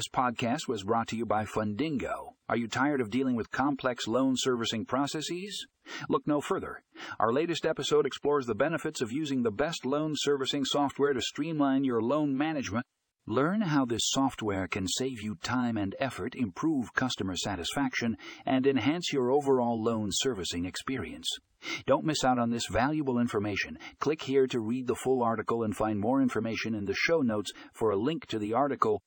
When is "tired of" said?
2.68-3.10